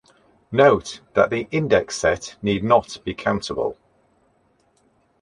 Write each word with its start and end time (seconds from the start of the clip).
Note 0.51 0.99
that 1.13 1.29
the 1.29 1.47
index 1.51 1.95
set 1.95 2.35
need 2.41 2.63
not 2.63 2.97
be 3.05 3.13
countable. 3.13 3.77